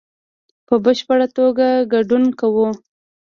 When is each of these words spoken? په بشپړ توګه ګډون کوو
په 0.67 0.75
بشپړ 0.85 1.19
توګه 1.37 1.67
ګډون 1.93 2.23
کوو 2.39 2.67